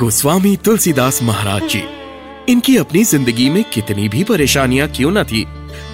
गोस्वामी 0.00 0.54
तुलसीदास 0.56 1.22
महाराज 1.22 1.62
जी, 1.68 1.82
इनकी 2.48 2.76
अपनी 2.76 3.02
ज़िंदगी 3.04 3.48
में 3.50 3.62
कितनी 3.64 4.08
भी 4.08 4.22
परेशानियाँ 4.24 4.88
क्यों 4.88 5.10
न 5.10 5.24
थी, 5.24 5.44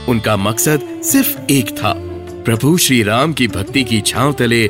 उनका 0.09 0.37
मकसद 0.37 0.81
सिर्फ़ 1.05 1.51
एक 1.53 1.71
था, 1.71 1.93
प्रभु 2.45 2.77
श्री 2.77 3.03
राम 3.03 3.33
की 3.33 3.49
भक्ति 3.49 3.83
की 3.85 4.01
छांव 4.01 4.33
तले 4.33 4.67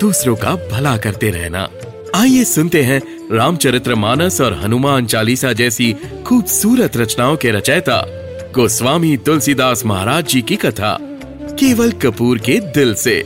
दूसरों 0.00 0.36
का 0.36 0.54
भला 0.72 0.96
करते 0.96 1.30
रहना। 1.30 1.66
आइए 2.14 2.44
सुनते 2.44 2.82
हैं 2.82 3.00
रामचरित्र 3.32 3.94
मानस 3.94 4.40
और 4.40 4.54
हनुमान 4.54 5.06
चालीसा 5.06 5.52
जैसी 5.52 5.92
खूबसूरत 6.26 6.96
रचनाओं 6.96 7.36
के 7.36 7.50
रचयिता 7.50 8.02
गोस्वामी 8.54 9.16
तुलसीदास 9.16 9.84
महाराज 9.86 10.26
जी 10.26 10.42
की 10.42 10.56
कथा, 10.56 10.96
केवल 11.60 11.92
कपूर 12.02 12.38
के 12.38 12.60
दिल 12.72 12.94
से। 12.96 13.22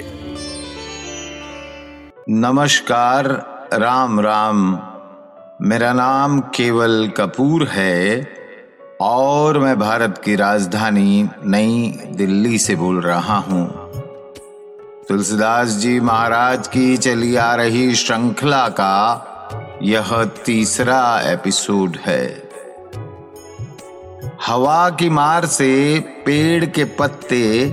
नमस्कार, 2.30 3.28
राम 3.74 4.20
राम। 4.20 4.89
मेरा 5.62 5.92
नाम 5.92 6.40
केवल 6.40 7.08
कपूर 7.16 7.68
है 7.68 8.28
और 9.00 9.58
मैं 9.58 9.78
भारत 9.78 10.22
की 10.24 10.36
राजधानी 10.36 11.28
नई 11.44 11.98
दिल्ली 12.10 12.58
से 12.58 12.76
बोल 12.76 13.00
रहा 13.00 13.36
हूँ। 13.38 13.66
तुलसीदास 15.08 15.68
जी 15.68 16.00
महाराज 16.00 16.68
की 16.68 16.96
चली 16.96 17.36
आ 17.36 17.54
रही 17.54 17.94
श्रृंखला 17.94 18.68
का 18.68 19.78
यह 19.82 20.24
तीसरा 20.24 21.20
एपिसोड 21.20 21.96
है। 21.96 22.42
हवा 24.46 24.90
की 24.90 25.10
मार 25.10 25.46
से 25.46 26.00
पेड़ 26.26 26.64
के 26.64 26.84
पत्ते 26.84 27.70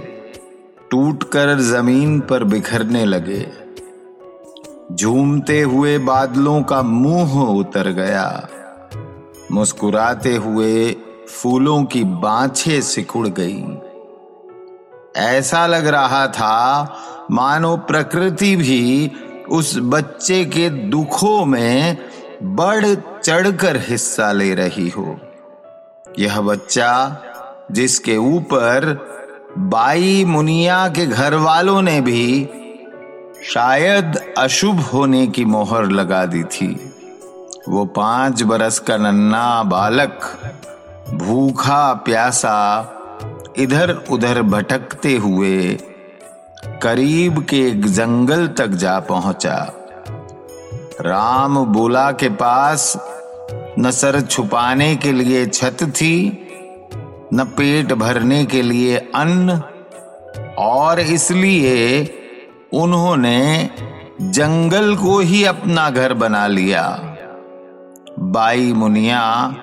टूटकर 0.92 1.60
ज़मीन 1.60 2.20
पर 2.20 2.44
बिखरने 2.44 3.06
लगे। 3.06 3.67
झूमते 5.00 5.62
हुए 5.62 5.98
बादलों 5.98 6.64
का 6.64 6.82
मुँह 6.82 7.42
उतर 7.42 7.88
गया। 7.88 8.48
मुस्कुराते 9.52 10.36
हुए 10.36 10.96
फूलों 11.30 11.84
की 11.84 12.04
बाछे 12.04 12.82
सिकुड़ 12.82 13.28
गई। 13.28 13.64
ऐसा 15.18 15.68
लग 15.68 15.88
रहा 15.88 16.28
था, 16.28 16.96
मानो 17.32 17.78
प्रकृति 17.78 18.56
भी 18.56 19.12
उस 19.50 19.80
बच्चे 19.82 20.46
के 20.46 20.70
दुखों 20.70 21.46
में 21.46 21.98
बढ़ 22.44 22.96
चढ़कर 23.24 23.78
हिस्सा 23.78 24.32
ले 24.32 24.56
रही 24.56 24.90
हो। 24.90 25.20
यह 26.20 26.42
बच्चा, 26.42 27.22
जिसके 27.72 28.18
ऊपर 28.18 29.08
बाई 29.58 30.26
मुनिया 30.26 30.88
के 30.88 31.06
घर 31.06 31.36
वालों 31.36 31.82
ने 31.82 32.02
भी 32.02 32.50
शायद 33.48 34.18
अशुभ 34.38 34.80
होने 34.84 35.26
की 35.28 35.44
मोहर 35.46 35.86
लगा 35.86 36.26
दी 36.26 36.44
थी। 36.44 36.68
वो 37.70 37.86
पाँच 37.86 38.42
बरस 38.44 38.80
का 38.80 38.98
नन्ना 38.98 39.64
बालक, 39.64 40.26
भूखा 41.14 41.94
प्यासा 42.06 42.58
इधर 43.58 43.92
उधर 44.12 44.42
भटकते 44.42 45.16
हुए 45.16 45.62
करीब 46.84 47.42
के 47.44 47.62
एक 47.68 47.86
जंगल 47.86 48.48
तक 48.48 48.76
जा 48.76 49.00
पहुँचा। 49.00 49.56
राम 51.02 51.64
बोला 51.66 52.12
के 52.12 52.30
पास 52.36 52.94
न 53.80 53.92
सर 53.92 54.22
छुपाने 54.22 54.96
के 54.96 55.12
लिए 55.12 55.46
छत 55.46 55.84
थी, 55.92 56.16
न 57.34 57.44
पेट 57.58 57.94
भरने 57.94 58.44
के 58.46 58.62
लिए 58.62 58.98
अन्न, 59.16 59.62
और 60.60 61.00
इसलिए 61.00 62.04
उन्होंने 62.74 63.70
जंगल 64.22 64.96
को 64.96 65.20
ही 65.20 65.46
अपना 65.46 65.90
घर 65.90 66.14
बना 66.14 66.48
लिया। 66.48 66.84
बाई 68.20 68.74
मुनिया, 68.74 69.56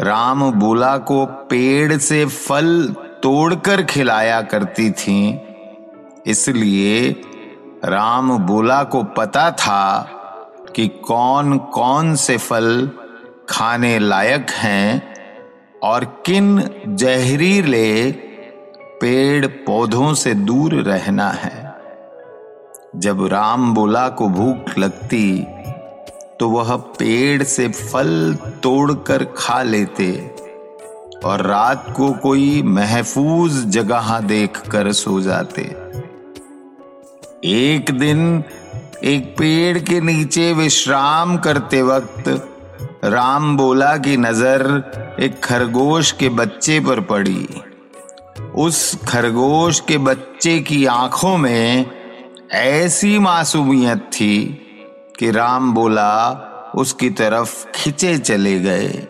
राम 0.00 0.50
बुला 0.50 0.98
को 0.98 1.26
पेड़ 1.26 1.96
से 1.96 2.26
फल 2.26 2.94
तोड़कर 3.22 3.82
खिलाया 3.82 4.42
करती 4.42 4.90
थी। 4.90 5.40
इसलिए 6.26 7.10
राम 7.84 8.38
बुला 8.38 8.82
को 8.84 9.02
पता 9.02 9.50
था 9.50 10.10
कि 10.76 10.88
कौन 10.88 11.58
कौन 11.58 12.14
से 12.14 12.36
फल 12.36 12.90
खाने 13.48 13.98
लायक 13.98 14.46
हैं 14.50 15.14
और 15.82 16.22
किन 16.26 16.70
जहरीले 16.88 18.12
पेड़ 19.00 19.46
पौधों 19.46 20.14
से 20.14 20.34
दूर 20.34 20.74
रहना 20.74 21.28
है। 21.28 21.59
जब 22.96 23.24
राम 23.26 23.74
बोला 23.74 24.08
को 24.08 24.28
भूख 24.28 24.78
लगती 24.78 25.46
तो 26.40 26.48
वह 26.48 26.76
पेड़ 26.76 27.42
से 27.42 27.68
फल 27.68 28.34
तोड़कर 28.62 29.24
खा 29.36 29.62
लेते 29.62 30.10
और 31.24 31.42
रात 31.46 31.92
को 31.96 32.10
कोई 32.12 32.62
महफूज 32.62 33.64
जगह 33.66 34.18
देखकर 34.20 34.92
सो 34.92 35.20
जाते। 35.20 35.62
एक 37.44 37.90
दिन 37.90 38.44
एक 39.04 39.34
पेड़ 39.38 39.78
के 39.78 40.00
नीचे 40.00 40.52
विश्राम 40.52 41.36
करते 41.38 41.82
वक्त 41.82 42.28
राम 43.04 43.56
बोला 43.56 43.96
की 43.96 44.16
नज़र 44.16 45.16
एक 45.20 45.40
खरगोश 45.44 46.12
के 46.12 46.28
बच्चे 46.28 46.80
पर 46.80 47.00
पड़ी। 47.00 47.48
उस 48.56 48.94
खरगोश 49.08 49.80
के 49.80 49.98
बच्चे 49.98 50.58
की 50.58 50.84
आँखों 50.86 51.36
में 51.36 51.99
ऐसी 52.52 53.18
मासूमियत 53.18 53.98
थी 53.98 54.66
कि 55.18 55.30
राम 55.30 55.74
बोला, 55.74 56.30
उसकी 56.74 57.10
तरफ़ 57.10 57.66
खिंचे 57.74 58.18
चले 58.18 58.58
गए 58.58 59.08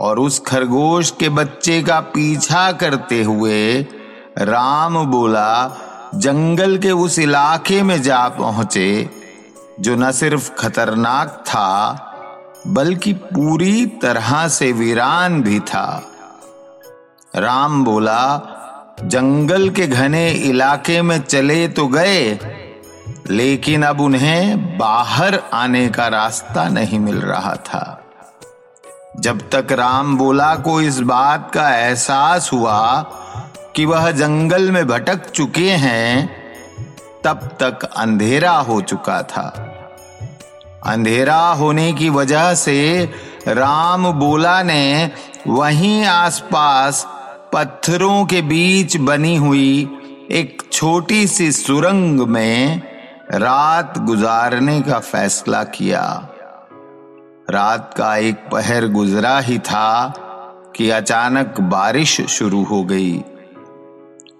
और 0.00 0.18
उस 0.18 0.40
खरगोश 0.40 1.10
के 1.10 1.28
बच्चे 1.28 1.82
का 1.82 2.00
पीछा 2.00 2.72
करते 2.72 3.22
हुए 3.22 3.86
राम 4.38 5.06
बोला, 5.06 5.76
जंगल 6.14 6.78
के 6.78 6.90
उस 6.90 7.18
इलाके 7.18 7.82
में 7.82 8.02
जा 8.02 8.28
पहुँचे, 8.28 9.10
जो 9.80 9.96
न 9.96 10.10
सिर्फ़ 10.12 10.50
खतरनाक 10.50 11.28
था, 11.28 12.02
बल्कि 12.66 13.12
पूरी 13.12 13.86
तरह 13.86 14.48
से 14.48 14.72
वीरान 14.72 15.42
भी 15.42 15.60
था। 15.60 16.02
राम 17.36 17.84
बोला 17.84 18.52
जंगल 18.98 19.68
के 19.70 19.86
घने 19.86 20.30
इलाके 20.30 21.02
में 21.02 21.18
चले 21.20 21.68
तो 21.68 21.86
गए, 21.86 22.38
लेकिन 23.30 23.82
अब 23.82 24.00
उन्हें 24.00 24.78
बाहर 24.78 25.40
आने 25.52 25.88
का 25.88 26.06
रास्ता 26.08 26.68
नहीं 26.68 26.98
मिल 26.98 27.20
रहा 27.20 27.54
था। 27.56 28.02
जब 29.20 29.40
तक 29.50 29.72
राम 29.72 30.16
बोला 30.18 30.54
को 30.54 30.80
इस 30.80 31.00
बात 31.00 31.50
का 31.54 31.68
एहसास 31.76 32.50
हुआ 32.52 33.02
कि 33.76 33.84
वह 33.84 34.10
जंगल 34.10 34.70
में 34.70 34.86
भटक 34.86 35.30
चुके 35.30 35.70
हैं, 35.70 36.28
तब 37.24 37.48
तक 37.60 37.84
अंधेरा 37.84 38.52
हो 38.52 38.80
चुका 38.80 39.22
था। 39.22 39.48
अंधेरा 40.86 41.40
होने 41.52 41.92
की 41.92 42.08
वजह 42.08 42.54
से 42.54 43.12
राम 43.48 44.12
बोला 44.12 44.62
ने, 44.62 45.10
वहीं 45.48 46.04
आसपास 46.04 47.06
पत्थरों 47.56 48.24
के 48.24 48.42
बीच 48.42 48.96
बनी 48.96 49.36
हुई 49.36 49.98
एक 50.30 50.62
छोटी 50.72 51.26
सी 51.26 51.52
सुरंग 51.52 52.20
में 52.20 52.82
रात 53.30 53.98
गुजारने 53.98 54.82
का 54.82 54.98
फैसला 54.98 55.64
किया। 55.64 56.28
रात 57.50 57.94
का 57.98 58.16
एक 58.16 58.34
पहर 58.34 58.88
गुजरा 58.88 59.38
ही 59.38 59.58
था 59.58 60.14
कि 60.76 60.90
अचानक 60.90 61.60
बारिश 61.60 62.20
शुरू 62.20 62.64
हो 62.64 62.84
गई। 62.84 63.24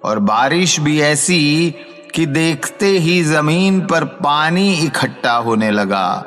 और 0.04 0.19
बारिश 0.19 0.81
भी 0.81 1.00
ऐसी 1.00 1.75
कि 2.15 2.27
देखते 2.27 2.87
ही 2.87 3.22
ज़मीन 3.22 3.87
पर 3.87 4.04
पानी 4.04 4.75
इकट्ठा 4.75 5.33
होने 5.33 5.71
लगा। 5.71 6.24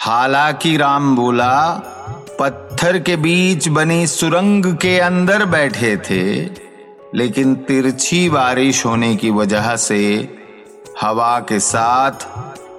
हालाँकि 0.00 0.76
राम 0.76 1.16
बोला, 1.16 1.80
पत्थर 2.40 2.63
के 2.82 3.16
बीच 3.16 3.68
बनी 3.68 4.06
सुरंग 4.06 4.64
के 4.76 4.98
अंदर 4.98 5.44
बैठे 5.44 5.96
थे, 5.96 6.44
लेकिन 7.14 7.54
तिरछी 7.54 8.28
बारिश 8.28 8.86
होने 8.86 9.16
की 9.16 9.30
वजह 9.30 9.76
से 9.76 10.28
हवा 11.00 11.40
के 11.40 11.60
साथ 11.60 12.12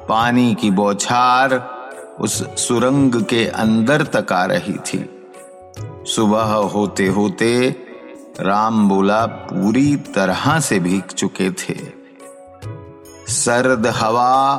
पानी 0.10 0.56
की 0.56 0.72
बौछार 0.72 1.54
उस 2.20 2.44
सुरंग 2.68 3.16
के 3.24 3.46
अंदर 3.46 4.04
तक 4.04 4.32
आ 4.32 4.46
रही 4.46 4.74
थी। 4.74 5.10
सुबह 6.06 6.54
होते 6.74 7.08
होते 7.08 7.76
राम 8.40 8.90
बोला, 8.90 9.26
पूरी 9.26 9.96
तरह 9.96 10.60
से 10.60 10.80
भीग 10.80 11.04
चुके 11.04 11.50
थे। 11.52 11.76
सर्द 13.28 13.88
हवा 13.88 14.56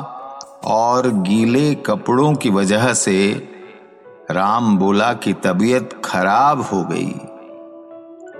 और 0.65 1.09
गीले 1.09 1.75
कपड़ों 1.75 2.33
की 2.33 2.49
वजह 2.49 2.93
से 2.93 3.17
राम 4.31 4.77
बोला 4.77 5.13
कि 5.13 5.33
तबीयत 5.33 6.01
खराब 6.05 6.61
हो 6.61 6.83
गई। 6.83 7.15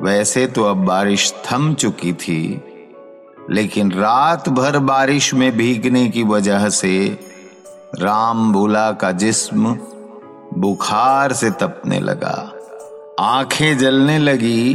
वैसे 0.02 0.48
तो 0.48 0.64
अब 0.64 0.78
बारिश 0.78 1.34
थम 1.46 1.74
चुकी 1.74 2.14
थी, 2.14 2.62
लेकिन 3.50 3.92
रात 3.92 4.50
भर 4.50 4.80
बारिश 4.80 5.34
में 5.34 5.58
भीगने 5.58 6.10
की 6.10 6.24
वजह 6.24 6.70
से 6.70 7.20
राम 8.00 8.54
बोला 8.54 8.92
का 8.92 9.12
जिस्म 9.12 9.78
बुखार 10.54 11.34
से 11.34 11.52
तपने 11.52 12.00
लगा। 12.00 12.54
आँखें 13.20 13.78
जलने 13.78 14.20
लगी, 14.20 14.74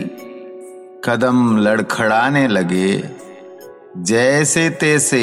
कदम 1.04 1.58
लड़खड़ाने 1.58 2.48
लगे। 2.48 3.10
जैसे 3.96 4.70
तैसे 4.70 5.22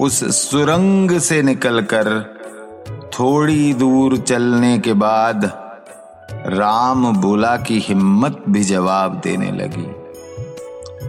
उस 0.00 0.50
सुरंग 0.50 1.18
से 1.18 1.42
निकलकर 1.42 2.39
थोड़ी 3.20 3.74
दूर 3.74 4.16
चलने 4.16 4.78
के 4.78 4.92
बाद 4.92 5.44
राम 6.46 7.16
बोला 7.16 7.56
की 7.56 7.78
हिम्मत 7.78 8.42
भी 8.48 8.64
जवाब 8.64 9.20
देने 9.24 9.50
लगी। 9.50 9.86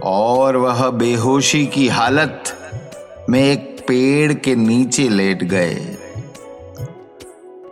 और 0.00 0.56
वह 0.56 0.90
बेहोशी 0.90 1.66
की 1.66 1.88
हालत 1.88 2.42
में 3.30 3.40
एक 3.40 3.84
पेड़ 3.88 4.32
के 4.32 4.56
नीचे 4.56 5.08
लेट 5.08 5.44
गए। 5.44 5.98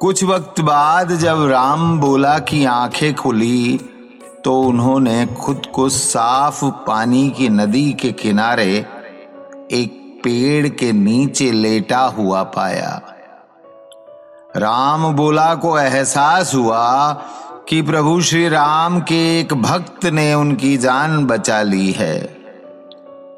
कुछ 0.00 0.24
वक्त 0.24 0.60
बाद 0.60 1.12
जब 1.12 1.46
राम 1.46 2.00
बोला 2.00 2.38
की 2.38 2.64
आँखें 2.64 3.14
खुली 3.14 3.80
तो 4.44 4.62
उन्होंने 4.62 5.26
खुद 5.26 5.66
को 5.66 5.88
साफ़ 5.88 6.64
पानी 6.64 7.30
की 7.30 7.48
नदी 7.48 7.92
के 7.92 8.12
किनारे 8.12 8.86
एक 9.72 10.20
पेड़ 10.24 10.68
के 10.68 10.92
नीचे 10.92 11.52
लेटा 11.52 12.00
हुआ 12.00 12.42
पाया। 12.42 13.00
राम 14.56 15.12
बोला 15.12 15.54
को 15.54 15.78
एहसास 15.78 16.54
हुआ 16.54 17.12
कि 17.68 17.82
प्रभु 17.82 18.20
श्री 18.20 18.48
राम 18.48 19.00
के 19.00 19.40
एक 19.40 19.54
भक्त 19.54 20.06
ने 20.06 20.34
उनकी 20.34 20.76
जान 20.76 21.26
बचा 21.26 21.62
ली 21.62 21.92
है। 21.92 22.22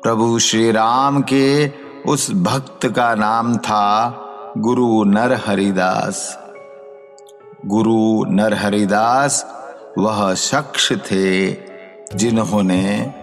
प्रभु 0.03 0.39
श्री 0.39 0.71
राम 0.71 1.23
के 1.23 1.73
उस 2.03 2.31
भक्त 2.31 2.87
का 2.87 3.15
नाम 3.15 3.57
था 3.57 4.19
गुरु 4.59 5.05
नर 5.05 5.33
हरिदास 5.47 6.39
गुरु 7.67 8.25
नर 8.25 8.55
हरिदास 8.55 9.47
वह 9.99 10.35
शख्स 10.35 10.93
थे 10.93 11.53
जिन्होंने 12.17 13.15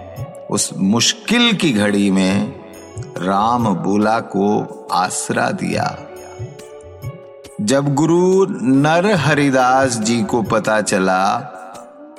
उस 0.51 0.69
मुश्किल 0.77 1.53
की 1.53 1.71
घड़ी 1.71 2.11
में 2.11 2.59
राम 3.17 3.75
बोला 3.75 4.19
को 4.19 4.65
आसरा 4.91 5.51
दिया। 5.51 5.97
जब 7.61 7.95
गुरु 7.95 8.45
नर 8.61 9.15
हरिदास 9.15 9.97
जी 9.97 10.23
को 10.23 10.41
पता 10.41 10.81
चला 10.81 11.39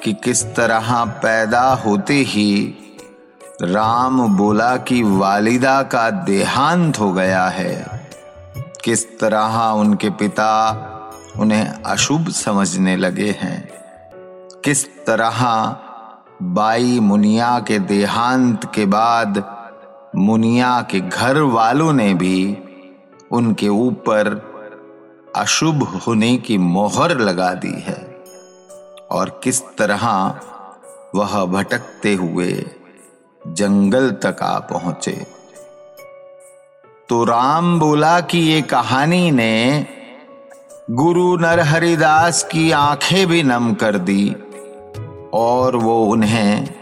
कि 0.04 0.12
किस 0.12 0.44
तरह 0.44 1.04
पैदा 1.04 1.75
होते 1.75 2.14
ही 2.14 2.75
राम 3.62 4.37
बोला 4.37 4.76
कि 4.76 5.02
वालिदा 5.02 5.82
का 5.82 6.10
देहांत 6.10 7.00
हो 7.00 7.12
गया 7.12 7.46
है, 7.48 8.00
किस 8.84 9.19
तरह 9.19 9.58
उनके 9.70 10.10
पिता 10.10 10.52
उन्हें 11.38 11.66
अशुभ 11.66 12.28
समझने 12.28 12.96
लगे 12.96 13.31
हैं, 13.40 13.69
किस 14.64 15.06
तरह 15.06 15.76
बाई 16.43 17.00
मुनिया 17.00 17.58
के 17.60 17.78
देहांत 17.78 18.72
के 18.75 18.86
बाद 18.86 19.44
मुनिया 20.16 20.86
के 20.90 21.00
घर 21.00 21.40
वालों 21.40 21.93
ने 21.93 22.14
भी 22.14 22.58
उनके 23.32 23.69
ऊपर 23.69 24.50
अशुभ 25.37 25.82
होने 25.82 26.37
की 26.37 26.59
मोहर 26.59 27.19
लगा 27.19 27.55
दी 27.55 27.81
है। 27.81 28.25
और 29.11 29.41
किस 29.44 29.62
तरह 29.79 30.35
वह 31.15 31.44
भटकते 31.44 32.15
हुए 32.15 32.67
जंगल 33.47 34.11
तक 34.11 34.43
आ 34.43 34.59
पहुँचे। 34.59 35.27
तो 37.09 37.25
राम 37.25 37.81
बोला 37.81 38.21
कि 38.21 38.38
ये 38.38 38.62
कहानी 38.62 39.31
ने 39.31 39.87
गुरु 40.91 41.37
नरहरिदास 41.37 42.43
की 42.43 42.71
आँखें 42.71 43.27
भी 43.27 43.43
नम 43.43 43.75
कर 43.75 43.99
दी 43.99 44.37
और 45.35 45.77
वो 45.77 46.05
उन्हें 46.05 46.75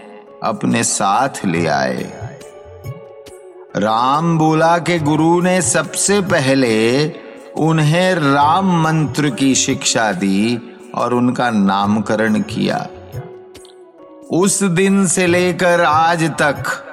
अपने 0.42 0.84
साथ 0.84 1.44
ले 1.44 1.66
आए। 1.66 2.32
राम 3.76 4.38
बोला 4.38 4.78
के 4.78 4.98
गुरु 4.98 5.40
ने 5.40 5.62
सबसे 5.62 6.20
पहले 6.20 7.08
उन्हें 7.58 8.14
राम 8.14 8.82
मंत्र 8.82 9.30
की 9.30 9.54
शिक्षा 9.54 10.12
दी 10.12 10.76
और 10.94 11.14
उनका 11.14 11.50
नामकरण 11.50 12.40
किया। 12.40 12.86
उस 14.32 14.62
दिन 14.62 15.06
से 15.06 15.26
लेकर 15.26 15.80
आज 15.80 16.24
तक 16.24 16.84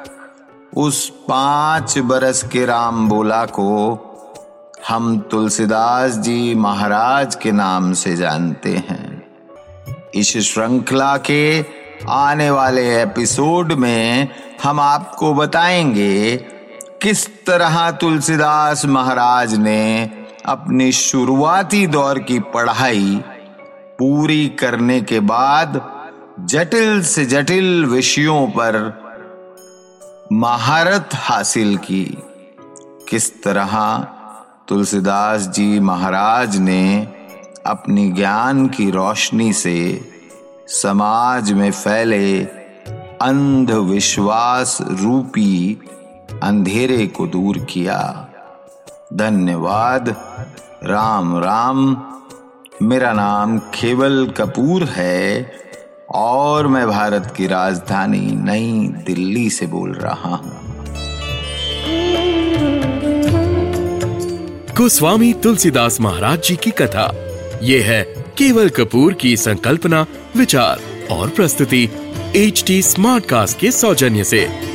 उस 0.77 1.09
पाँच 1.09 1.97
बरस 1.97 2.43
के 2.43 2.65
राम 2.65 3.09
बोला 3.09 3.45
को 3.45 4.01
हम 4.89 5.19
तुलसीदास 5.19 6.11
जी 6.11 6.55
महाराज 6.55 7.35
के 7.35 7.51
नाम 7.51 7.93
से 7.93 8.15
जानते 8.15 8.69
हैं। 8.69 9.23
इस 10.15 10.37
श्रृंखला 10.37 11.17
के 11.17 11.65
आने 12.09 12.49
वाले 12.49 13.01
एपिसोड 13.01 13.73
में 13.73 14.27
हम 14.63 14.79
आपको 14.79 15.33
बताएँगे 15.33 16.37
किस 17.01 17.45
तरह 17.45 17.91
तुलसीदास 17.91 18.85
महाराज 18.85 19.55
ने 19.55 20.11
अपनी 20.45 20.91
शुरुआती 20.91 21.87
दौर 21.87 22.19
की 22.19 22.39
पढ़ाई 22.39 23.23
पूरी 23.99 24.47
करने 24.49 25.01
के 25.01 25.19
बाद 25.19 25.81
जटिल 26.39 27.03
से 27.03 27.25
जटिल 27.25 27.85
विषयों 27.85 28.47
पर 28.47 28.77
महारत 30.33 31.09
हासिल 31.13 31.77
की। 31.77 32.17
किस 33.09 33.43
तरह 33.43 34.07
तुलसीदास 34.67 35.41
जी 35.41 35.79
महाराज 35.79 36.57
ने 36.57 37.07
अपनी 37.65 38.11
ज्ञान 38.11 38.67
की 38.67 38.91
रोशनी 38.91 39.53
से 39.53 40.09
समाज 40.67 41.51
में 41.51 41.71
फैले 41.71 42.43
अंधविश्वास 43.21 44.77
रूपी 44.81 45.81
अंधेरे 46.43 47.07
को 47.07 47.27
दूर 47.27 47.57
किया। 47.57 48.27
धन्यवाद। 49.15 50.09
राम 50.83 51.37
राम। 51.37 51.97
मेरा 52.81 53.13
नाम 53.13 53.59
केवल 53.59 54.33
कपूर 54.37 54.83
है 54.83 55.51
और 56.11 56.67
मैं 56.67 56.87
भारत 56.87 57.33
की 57.37 57.47
राजधानी 57.47 58.31
नई 58.31 58.87
दिल्ली 59.05 59.49
से 59.49 59.67
बोल 59.67 59.93
रहा 59.93 60.35
हूँ। 60.35 60.61
गोस्वामी 64.75 65.33
तुलसीदास 65.33 66.01
महाराज 66.01 66.43
जी 66.43 66.55
की 66.55 66.71
कथा। 66.71 67.11
ये 67.63 67.81
है 67.81 68.03
केवल 68.37 68.69
कपूर 68.69 69.13
की 69.13 69.37
संकल्पना, 69.37 70.05
विचार 70.37 70.79
और 71.11 71.29
प्रस्तुति 71.29 71.89
एच 72.35 72.63
टी 72.67 72.81
स्मार्ट 72.81 73.25
कास्ट 73.25 73.59
के 73.59 73.71
सौजन्य 73.71 74.23
से। 74.23 74.74